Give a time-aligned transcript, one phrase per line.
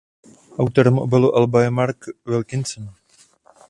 [0.63, 1.99] Autorem obalu alba je Mark
[2.29, 2.85] Wilkinson.